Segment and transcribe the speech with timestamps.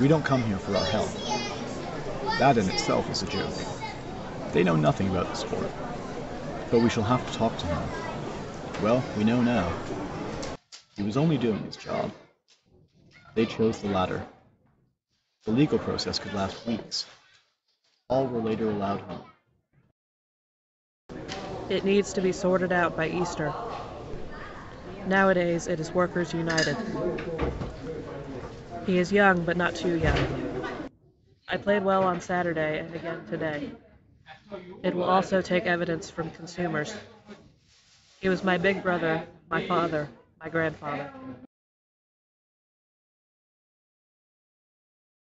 [0.00, 1.14] We don't come here for our health.
[2.38, 3.52] That in itself is a joke.
[4.52, 5.70] They know nothing about the sport.
[6.70, 7.82] But we shall have to talk to him.
[8.82, 9.70] Well, we know now.
[10.96, 12.10] He was only doing his job.
[13.34, 14.26] They chose the latter.
[15.44, 17.04] The legal process could last weeks.
[18.08, 19.24] All were later allowed home.
[21.68, 23.52] It needs to be sorted out by Easter.
[25.06, 26.76] Nowadays, it is Workers United.
[28.86, 30.62] He is young, but not too young.
[31.48, 33.72] I played well on Saturday and again today.
[34.82, 36.94] It will also take evidence from consumers.
[38.20, 40.08] He was my big brother, my father,
[40.40, 41.10] my grandfather.